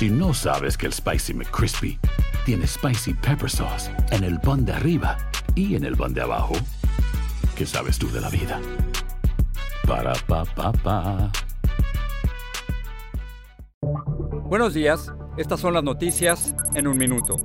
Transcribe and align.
Si 0.00 0.08
no 0.08 0.32
sabes 0.32 0.78
que 0.78 0.86
el 0.86 0.94
Spicy 0.94 1.34
McCrispy 1.34 1.98
tiene 2.46 2.66
Spicy 2.66 3.12
Pepper 3.12 3.50
Sauce 3.50 3.90
en 4.12 4.24
el 4.24 4.40
pan 4.40 4.64
de 4.64 4.72
arriba 4.72 5.18
y 5.54 5.74
en 5.74 5.84
el 5.84 5.94
pan 5.94 6.14
de 6.14 6.22
abajo, 6.22 6.54
¿qué 7.54 7.66
sabes 7.66 7.98
tú 7.98 8.10
de 8.10 8.22
la 8.22 8.30
vida? 8.30 8.58
Para, 9.86 10.14
pa, 10.26 10.46
pa, 10.46 10.72
pa. 10.72 11.30
Buenos 14.46 14.72
días, 14.72 15.12
estas 15.36 15.60
son 15.60 15.74
las 15.74 15.84
noticias 15.84 16.54
en 16.72 16.88
un 16.88 16.96
minuto. 16.96 17.38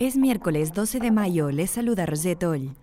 Es 0.00 0.16
miércoles 0.16 0.72
12 0.72 0.98
de 0.98 1.12
mayo, 1.12 1.52
les 1.52 1.70
saluda 1.70 2.04
Rosette 2.04 2.42
Oll. 2.42 2.74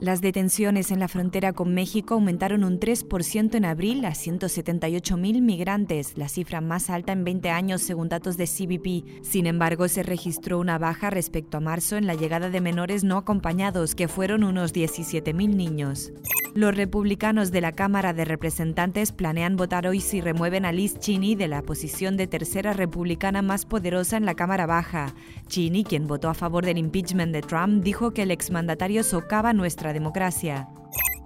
Las 0.00 0.20
detenciones 0.20 0.92
en 0.92 1.00
la 1.00 1.08
frontera 1.08 1.52
con 1.52 1.74
México 1.74 2.14
aumentaron 2.14 2.62
un 2.62 2.78
3% 2.78 3.56
en 3.56 3.64
abril 3.64 4.04
a 4.04 4.10
178.000 4.10 5.40
migrantes, 5.40 6.16
la 6.16 6.28
cifra 6.28 6.60
más 6.60 6.88
alta 6.88 7.12
en 7.12 7.24
20 7.24 7.50
años 7.50 7.82
según 7.82 8.08
datos 8.08 8.36
de 8.36 8.46
CBP. 8.46 9.24
Sin 9.24 9.46
embargo, 9.46 9.88
se 9.88 10.04
registró 10.04 10.60
una 10.60 10.78
baja 10.78 11.10
respecto 11.10 11.56
a 11.56 11.60
marzo 11.60 11.96
en 11.96 12.06
la 12.06 12.14
llegada 12.14 12.48
de 12.48 12.60
menores 12.60 13.02
no 13.02 13.16
acompañados, 13.16 13.96
que 13.96 14.06
fueron 14.06 14.44
unos 14.44 14.72
17.000 14.72 15.56
niños. 15.56 16.12
Los 16.58 16.74
republicanos 16.74 17.52
de 17.52 17.60
la 17.60 17.70
Cámara 17.70 18.12
de 18.12 18.24
Representantes 18.24 19.12
planean 19.12 19.54
votar 19.54 19.86
hoy 19.86 20.00
si 20.00 20.20
remueven 20.20 20.64
a 20.64 20.72
Liz 20.72 20.98
Cheney 20.98 21.36
de 21.36 21.46
la 21.46 21.62
posición 21.62 22.16
de 22.16 22.26
tercera 22.26 22.72
republicana 22.72 23.42
más 23.42 23.64
poderosa 23.64 24.16
en 24.16 24.26
la 24.26 24.34
Cámara 24.34 24.66
Baja. 24.66 25.14
Cheney, 25.46 25.84
quien 25.84 26.08
votó 26.08 26.28
a 26.28 26.34
favor 26.34 26.66
del 26.66 26.78
impeachment 26.78 27.32
de 27.32 27.42
Trump, 27.42 27.84
dijo 27.84 28.10
que 28.10 28.22
el 28.22 28.32
exmandatario 28.32 29.04
socava 29.04 29.52
nuestra 29.52 29.92
democracia. 29.92 30.66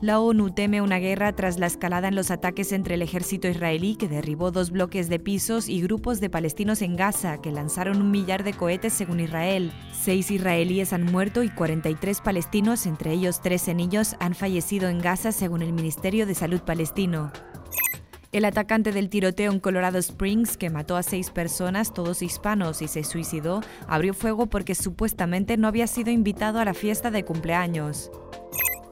La 0.03 0.19
ONU 0.19 0.51
teme 0.51 0.81
una 0.81 0.99
guerra 0.99 1.33
tras 1.33 1.61
la 1.61 1.69
escalada 1.69 2.09
en 2.09 2.17
los 2.17 2.33
ataques 2.33 2.73
entre 2.73 2.95
el 2.97 3.03
ejército 3.03 3.47
israelí 3.47 3.95
que 3.95 4.09
derribó 4.09 4.51
dos 4.51 4.73
bloques 4.73 5.09
de 5.09 5.21
pisos 5.21 5.69
y 5.69 5.81
grupos 5.81 6.19
de 6.19 6.29
palestinos 6.29 6.83
en 6.83 6.97
Gaza 6.97 7.41
que 7.41 7.53
lanzaron 7.53 8.01
un 8.03 8.11
millar 8.11 8.43
de 8.43 8.53
cohetes 8.53 8.93
según 8.93 9.21
Israel. 9.21 9.71
Seis 9.93 10.33
israelíes 10.33 10.93
han 10.93 11.05
muerto 11.05 11.45
y 11.45 11.51
43 11.51 12.21
palestinos, 12.21 12.87
entre 12.87 13.13
ellos 13.13 13.41
13 13.43 13.75
niños, 13.75 14.17
han 14.19 14.35
fallecido 14.35 14.89
en 14.89 14.99
Gaza 14.99 15.31
según 15.31 15.63
el 15.63 15.73
Ministerio 15.73 16.27
de 16.27 16.35
Salud 16.35 16.63
palestino. 16.63 17.31
El 18.33 18.45
atacante 18.45 18.91
del 18.91 19.09
tiroteo 19.09 19.53
en 19.53 19.61
Colorado 19.61 19.99
Springs, 19.99 20.57
que 20.57 20.69
mató 20.69 20.97
a 20.97 21.05
seis 21.05 21.31
personas, 21.31 21.95
todos 21.95 22.23
hispanos, 22.23 22.83
y 22.83 22.89
se 22.89 23.05
suicidó, 23.05 23.61
abrió 23.87 24.15
fuego 24.15 24.47
porque 24.47 24.75
supuestamente 24.75 25.57
no 25.57 25.69
había 25.69 25.87
sido 25.87 26.11
invitado 26.11 26.59
a 26.59 26.65
la 26.65 26.75
fiesta 26.75 27.13
de 27.13 27.25
cumpleaños. 27.25 28.11